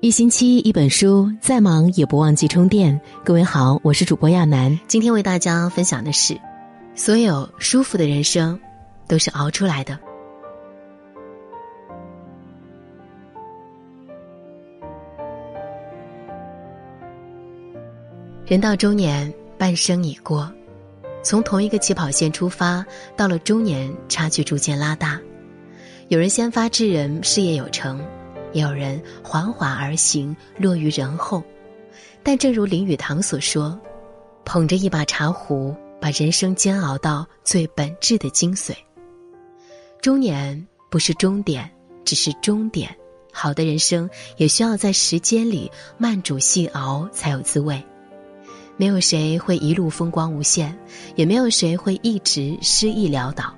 [0.00, 3.00] 一星期一本书，再忙也不忘记充电。
[3.24, 6.38] 各位好，我是主播亚楠，今天为大家分享的是：
[6.94, 8.60] 所有舒服的人生，
[9.08, 9.98] 都是熬出来的。
[18.44, 20.52] 人到中年，半生已过，
[21.22, 22.84] 从同一个起跑线出发，
[23.16, 25.18] 到了中年，差距逐渐拉大。
[26.08, 27.98] 有人先发制人，事业有成。
[28.56, 31.42] 也有人缓缓而行，落于人后。
[32.22, 33.78] 但正如林语堂所说
[34.46, 38.74] ：“捧着一把茶壶，把人生煎熬到最本质的精髓。”
[40.00, 41.70] 中年不是终点，
[42.02, 42.96] 只是终点。
[43.30, 47.84] 好的人生也需要在时间里慢煮细熬才有滋味。
[48.78, 50.74] 没有谁会一路风光无限，
[51.14, 53.54] 也没有谁会一直失意潦倒。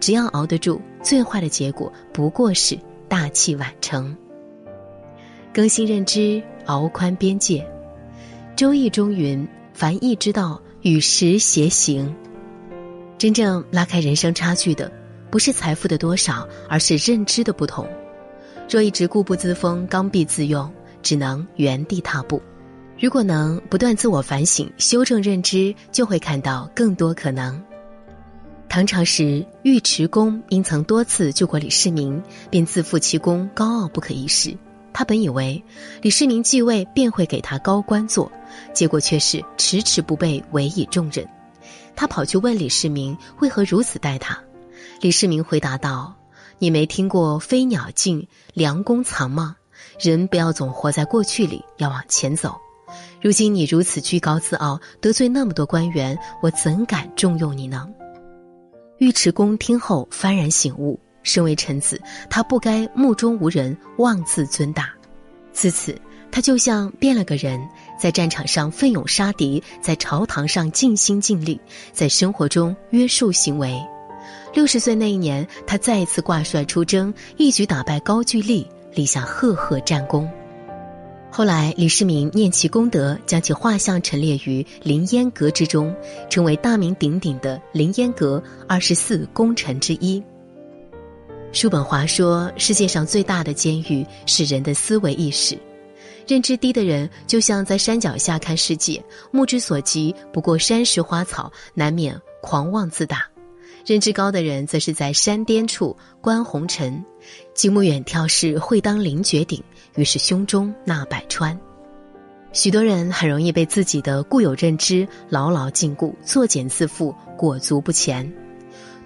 [0.00, 2.76] 只要熬得住，最坏的结果不过是
[3.08, 4.16] 大器晚成。
[5.52, 7.58] 更新认知，熬宽边界。
[8.54, 12.14] 《周易》中云：“凡易之道，与时偕行。”
[13.18, 14.90] 真正拉开人生差距的，
[15.28, 17.84] 不是财富的多少，而是认知的不同。
[18.68, 22.40] 若一直固步自封、刚愎自用，只能原地踏步。
[22.96, 27.60] 如果能不断自我反省、修正认知，就会看到更多可能。
[28.68, 34.56] 唐朝时，尉迟恭因曾多次救过李世民，便自负其功，高傲不可一世。
[34.92, 35.62] 他本以为
[36.02, 38.30] 李世民继位便会给他高官做，
[38.72, 41.26] 结果却是迟迟不被委以重任。
[41.96, 44.42] 他跑去问李世民为何如此待他，
[45.00, 46.14] 李世民回答道
[46.58, 49.56] ：“你没听过飞鸟尽，良弓藏吗？
[49.98, 52.56] 人不要总活在过去里，要往前走。
[53.20, 57.88] 如今你如此居高自傲，得罪那么多官员，我怎敢重用你呢？”
[59.00, 61.00] 尉迟恭听后幡然醒悟。
[61.22, 64.90] 身为臣子，他不该目中无人、妄自尊大。
[65.52, 65.94] 自此，
[66.30, 67.60] 他就像变了个人，
[67.98, 71.60] 在战场上奋勇杀敌，在朝堂上尽心尽力，
[71.92, 73.80] 在生活中约束行为。
[74.54, 80.30] 六十岁那一年，他再一次挂帅出征，一举打败高句丽，立下赫赫战功。
[81.32, 85.94] 后来，李世民念其功德，将其画像陈列于凌烟阁之中，
[86.28, 90.22] 成为大名鼎鼎的凌烟阁二十四功臣之一。
[91.52, 95.58] 叔本华说：“世界上最大的监狱是人的思维意识。
[96.26, 99.02] 认知低的人就像在山脚下看世界，
[99.32, 103.18] 目之所及不过山石花草，难免狂妄自大；
[103.84, 107.04] 认知高的人则是在山巅处观红尘，
[107.52, 109.60] 极目远眺是会当凌绝顶，
[109.96, 111.58] 于是胸中纳百川。
[112.52, 118.32] 许多人很容易被自己的固有认知牢牢禁锢，作茧自缚，裹足不前。”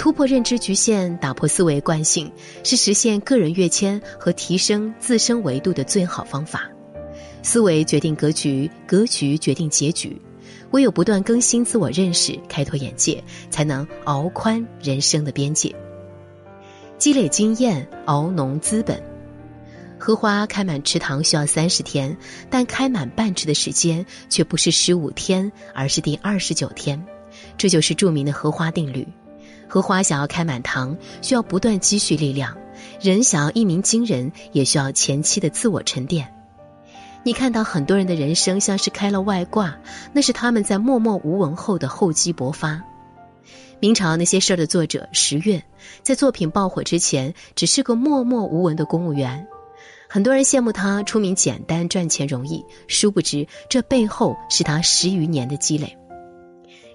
[0.00, 2.32] 突破认知局限，打破思维惯性，
[2.64, 6.70] 是实现个人跃迁和提升自身维度的最好方法。
[7.42, 10.18] 思维决定格局，格局决定结局。
[10.70, 15.70] 唯有不断更新自我认识，开拓眼界，才能熬宽人生的边界。
[16.96, 19.02] 积累经验，熬浓资本。
[19.98, 22.16] 荷花开满池塘需要三十天，
[22.48, 27.04] 但开满半池的时间却不是十五天，而是第二十九天。
[27.58, 29.06] 这就是著名的荷花定律。
[29.70, 32.56] 荷花想要开满堂，需要不断积蓄力量；
[33.00, 36.34] 人想要一鸣惊人，也需要前期的自我沉淀。
[37.22, 39.78] 你看到很多人的人生像是开了外挂，
[40.12, 42.82] 那是他们在默默无闻后的厚积薄发。
[43.78, 45.62] 明朝那些事儿的作者石月，
[46.02, 49.46] 在作品爆火之前，只是个默默无闻的公务员。
[50.08, 55.96] 很多人羡慕他出名简单、赚钱容易，殊不知这背后是他十余年的积累。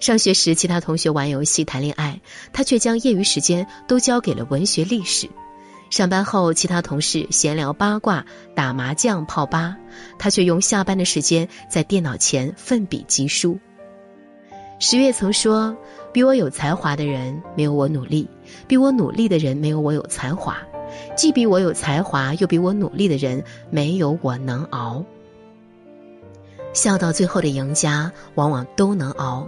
[0.05, 2.21] 上学时，其他同学玩游戏、谈恋爱，
[2.53, 5.27] 他却将业余时间都交给了文学、历史。
[5.89, 8.23] 上班后，其他同事闲聊八卦、
[8.53, 9.75] 打麻将、泡吧，
[10.19, 13.57] 他却用下班的时间在电脑前奋笔疾书。
[14.77, 15.75] 十月曾说
[16.13, 18.29] ：“比我有才华的人没有我努力，
[18.67, 20.55] 比我努力的人没有我有才华，
[21.17, 25.03] 既比我有才华又比我努力的人没有我能熬。”
[26.73, 29.47] 笑到最后的赢家，往往都能熬。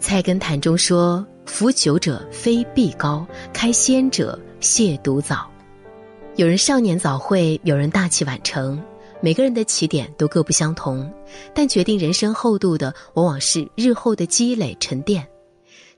[0.00, 5.48] 菜根谭中说：“服酒者非必高，开先者亵渎早。”
[6.36, 8.82] 有人少年早慧，有人大器晚成，
[9.20, 11.12] 每个人的起点都各不相同，
[11.54, 15.26] 但决定人生厚度的往往是日后的积累沉淀。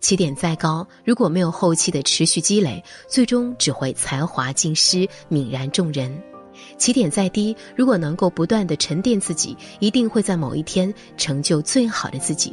[0.00, 6.10] 起点再高，如果没有后期的持续积累，最终只会才华尽失，泯然众人；
[6.76, 12.52] 起点再低，如果能够不断的沉淀自己，一定会在某一天成就最好的自己。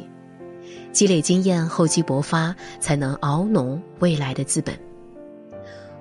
[0.92, 4.78] 积累经验，厚积薄发，才能熬浓未来的资本。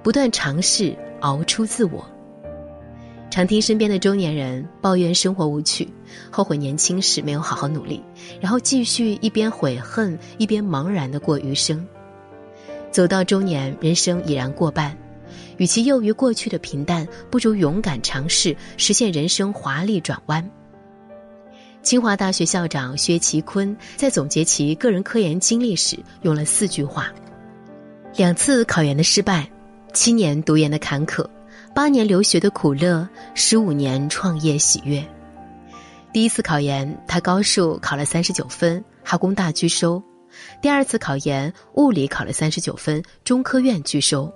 [0.01, 2.05] 不断尝试，熬出自我。
[3.29, 5.87] 常听身边的中年人抱怨生活无趣，
[6.31, 8.01] 后悔年轻时没有好好努力，
[8.41, 11.85] 然后继续一边悔恨一边茫然的过余生。
[12.89, 14.97] 走到中年，人生已然过半，
[15.57, 20.49] 与其囿于过去的平淡，不如勇敢尝试，实现人生华丽转弯。
[21.89, 27.11] 清华大学校长薛其坤在总结其个人科研经历时，用了四句话：
[28.15, 29.49] 两次考研的失败，
[29.91, 31.27] 七年读研的坎坷，
[31.73, 35.03] 八年留学的苦乐，十五年创业喜悦。
[36.13, 39.99] 第一次考研，他高数考了三十九分，哈工大拒收；
[40.61, 44.31] 第二次考研，物理考了三十九分，中科院拒收。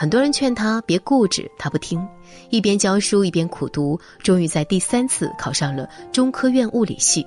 [0.00, 2.06] 很多人劝他别固执，他不听，
[2.50, 7.26] 一边教书一边苦读，终于在第三次考上了中科院物理系。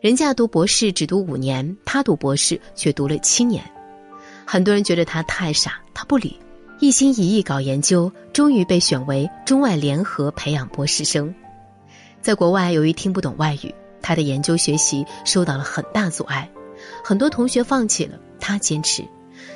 [0.00, 3.64] 人家读博士只读五年，他读博士却读了七年。
[4.46, 6.38] 很多人觉得他太傻，他不理，
[6.78, 11.34] 一心一意搞研究，终于被选为中外联合培养博士生。
[12.22, 16.48] 在国外，由于听不懂外语，他的研究学习受到了很大阻碍，
[17.02, 19.04] 很多同学放弃了，他坚持。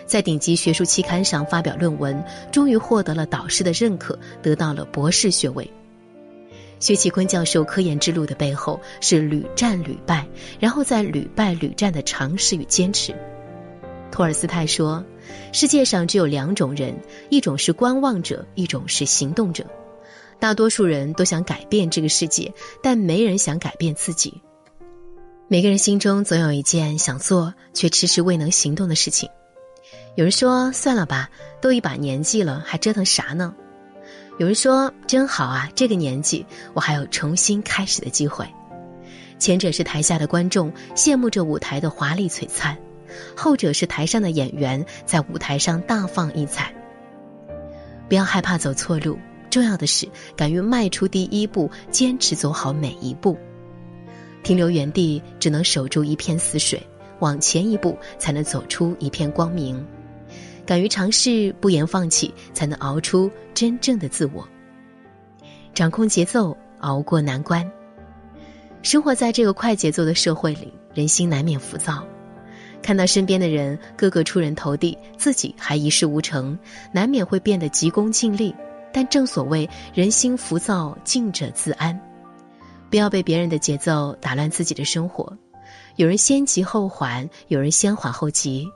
[0.07, 2.23] 在顶级学术期刊上发表论文，
[2.53, 5.69] 终于获得了导师的认可，得到了博士学位。
[6.81, 10.27] 薛其坤教授科研之路的背后是屡战屡败，
[10.61, 13.15] 然后在屡败屡战的尝试与坚持。
[14.11, 15.03] 托尔斯泰说
[15.53, 16.95] ：“世界上只有两种人，
[17.31, 19.65] 一种是观望者，一种是行动者。
[20.39, 22.53] 大多数人都想改变这个世界，
[22.83, 24.43] 但没人想改变自己。
[25.49, 29.31] 每个人心中总有一件想做却迟迟未能行动的事情。”
[30.17, 31.29] 有人说：“算了吧，
[31.61, 33.53] 都一把年纪了，还折腾啥呢？”
[34.39, 38.47] 有人说：“真好啊，这个年纪我还有重新开始的机会。”
[39.41, 42.79] 前者是台下的观众羡慕着舞台的华丽璀璨，
[43.37, 46.73] 后者是台上的演员在舞台上大放异彩。
[48.09, 49.19] 不要害怕走错路，
[49.51, 53.37] 重要的是敢于迈出第一步，坚持走好每一步。
[54.45, 56.81] 停留原地只能守住一片死水，
[57.19, 59.85] 往前一步才能走出一片光明。
[60.67, 64.47] 敢于尝试，不言放弃，才能熬出真正的自我。
[65.75, 67.69] 掌控节奏，熬过难关。
[68.83, 72.05] 生活在这个快节奏的社会里，人心难免浮躁。
[72.83, 76.59] 看到身边的人个个出人头地，自己还一事无成，
[76.93, 78.55] 难免会变得急功近利。
[78.93, 81.99] 但正所谓人心浮躁，静者自安。
[82.91, 85.37] 不要被别人的节奏打乱自己的生活。
[85.97, 88.69] 有人先急后缓，有人先缓后急。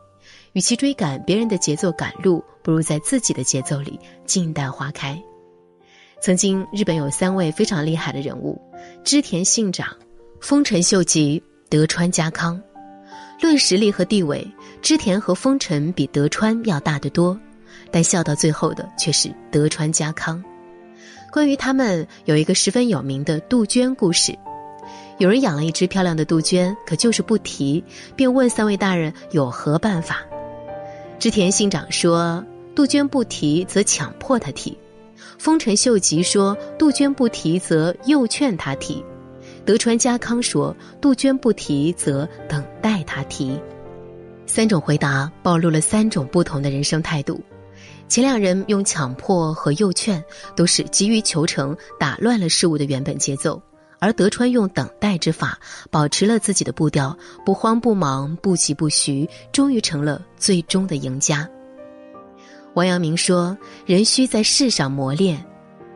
[0.52, 5.20] 与其追赶别人的节奏赶路，不如在自己的节奏里静待花开。
[6.20, 8.60] 曾经，日本有三位非常厉害的人物：
[9.04, 9.96] 织田信长、
[10.40, 12.60] 丰臣秀吉、德川家康。
[13.40, 14.44] 论实力和地位，
[14.82, 17.38] 织田和丰臣比德川要大得多，
[17.92, 20.42] 但笑到最后的却是德川家康。
[21.30, 24.36] 关于他们，有一个十分有名的杜鹃故事。
[25.18, 27.84] 有人养了一只漂亮的杜鹃，可就是不提，
[28.16, 30.24] 便问三位大人有何办法。
[31.18, 32.44] 织田信长说
[32.76, 34.72] ：“杜鹃不提，则强迫他提；
[35.36, 39.02] 丰臣秀吉说：杜鹃不提，则诱劝他提；
[39.64, 43.60] 德川家康说：杜鹃不提，则等待他提。”
[44.46, 47.40] 三种回答暴露了三种不同的人生态度。
[48.08, 50.22] 前两人用强迫和诱劝，
[50.54, 53.60] 都是急于求成，打乱了事物的原本节奏。
[54.00, 55.58] 而德川用等待之法，
[55.90, 61.48] 保持了自己的步调，不慌不忙，不急不徐，终于成了最终的赢家。
[62.74, 65.44] 王阳明说：“人需在世上磨练，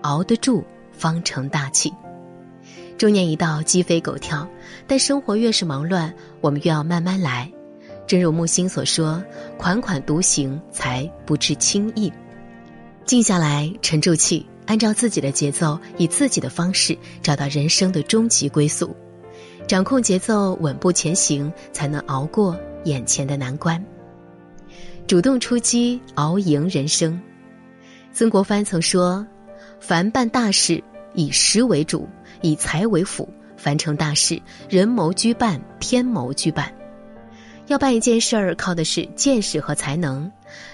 [0.03, 1.93] 熬得住，方成大器。”
[2.99, 4.49] 中年一到，鸡飞狗跳，
[4.87, 7.51] 但生活越是忙乱，我们越要慢慢来。
[8.07, 9.23] 正如木心所说
[9.57, 12.13] ：“款款独行，才不致轻易。”
[13.07, 14.45] 静下来，沉住气。
[14.67, 18.95] 按照自己的节奏，以自己的方式找到人生的终极归宿，
[19.67, 23.85] 掌控节奏，稳步前行，才能熬过眼前的难关。
[25.07, 27.21] 主动出击，熬赢人生。
[28.13, 29.27] 曾国藩曾说
[29.81, 30.83] ：“凡办大事，
[31.15, 32.09] 以实为主，
[32.41, 33.29] 以财为辅。
[33.57, 36.73] 凡成大事，人谋居半，天谋居半。
[37.67, 40.31] 要办一件事儿，靠的是见识和才能；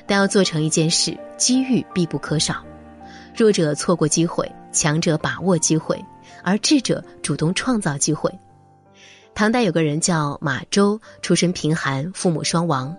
[0.06, 2.64] 但要做成一件事，机遇必不可少。”
[3.36, 6.04] 弱者错过机会，强者把握机会，
[6.42, 8.32] 而智者主动创造机会。
[9.34, 12.96] 唐代有个人叫马周，出身贫寒，父母双亡。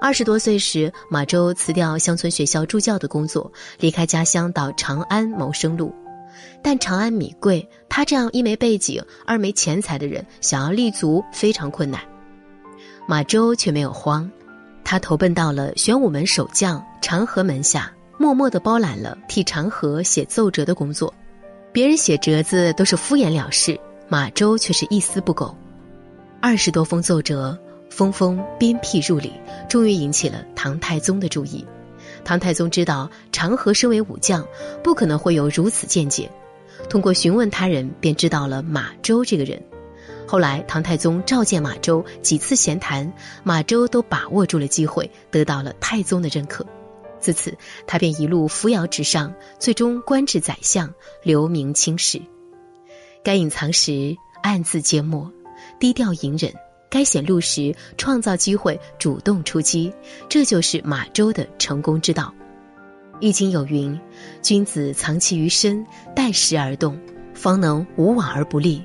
[0.00, 5.94] 二十多岁时，马周辞掉乡村学校助教的工作，离开家乡到长安谋生路。
[6.62, 12.00] 但长安米贵，他这样一没背景、二没钱财的人，想要立足非常困难。
[13.06, 14.30] 马周却没有慌，
[14.84, 17.92] 他投奔到了玄武门守将长河门下。
[18.18, 21.14] 默默地包揽了替长河写奏折的工作。
[21.72, 25.56] 别人写折子都是敷衍了事，马周却是一丝不苟。
[26.40, 27.56] 二十多封奏折，
[27.90, 29.32] 封封鞭辟入里，
[29.68, 31.64] 终于引起了唐太宗的注意。
[32.24, 34.44] 唐太宗知道长河身为武将，
[34.82, 36.28] 不可能会有如此见解，
[36.90, 39.62] 通过询问他人，便知道了马周这个人。
[40.26, 43.12] 后来，唐太宗召见马周几次闲谈，
[43.44, 46.66] 马周都把握住了机会，得到了太宗的认可。
[47.20, 47.56] 自此，
[47.86, 52.20] 他便一路扶摇直上，最终官至宰相，留名青史。
[53.22, 55.30] 该隐藏时，暗自缄默，
[55.80, 56.52] 低调隐忍；
[56.88, 59.92] 该显露时，创造机会，主动出击。
[60.28, 62.32] 这就是马周的成功之道。
[63.20, 63.98] 《易经》有云
[64.40, 65.84] ：“君子藏其于身，
[66.14, 66.96] 待时而动，
[67.34, 68.84] 方能无往而不利。”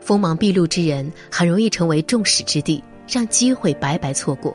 [0.00, 4.52] 锋芒毕露之人很容易成为众矢之的，让机会白白错过；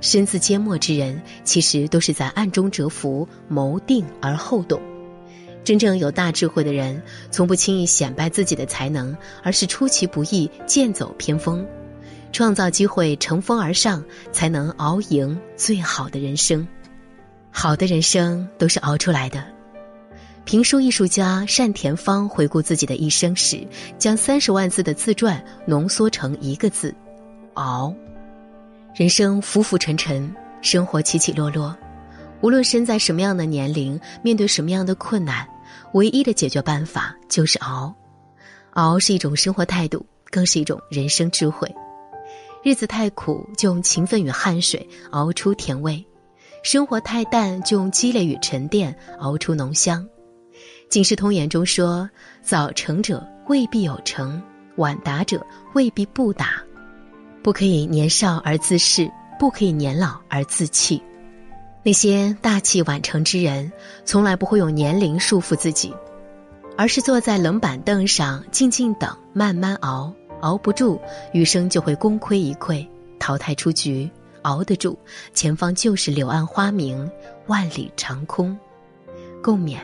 [0.00, 4.80] 身自缄默之人，其实都是在暗中蛰伏，谋定而后动。
[5.64, 11.66] 真正有大智慧的人，从不轻易显摆自己的才能，而是出其不意，剑走偏锋，
[12.30, 16.66] 创造机会，乘风而上，才能熬赢最好的人生。
[17.50, 19.42] 好的人生都是熬出来的。
[20.44, 23.66] 评书艺术家单田芳回顾自己的一生时，
[23.98, 26.94] 将三十万字的自传浓缩成一个字：
[27.54, 27.92] 熬。
[28.96, 31.76] 人生浮浮沉沉，生活起起落落，
[32.40, 35.46] 无论身在什么样的年龄，面对什么样的困难，
[35.92, 37.94] 唯一的解决办法就是熬。
[38.70, 41.70] 熬是一种生活态度，更是一种人生智慧。
[42.64, 46.02] 日子太苦，就用勤奋与汗水熬出甜味；
[46.62, 50.02] 生活太淡，就用积累与沉淀熬出浓香。
[50.88, 52.08] 《警世通言》中说
[52.40, 54.42] ：“早成者未必有成，
[54.76, 56.62] 晚达者未必不达。
[57.46, 61.00] 不可以年少而自恃，不可以年老而自弃。
[61.84, 63.70] 那些大器晚成之人，
[64.04, 65.94] 从来不会用年龄束缚自己，
[66.76, 70.12] 而是坐在冷板凳上静静等，慢慢熬。
[70.40, 71.00] 熬不住，
[71.32, 72.84] 余生就会功亏一篑，
[73.20, 74.10] 淘汰出局；
[74.42, 74.98] 熬得住，
[75.32, 77.08] 前方就是柳暗花明，
[77.46, 78.58] 万里长空。
[79.40, 79.78] 共勉。”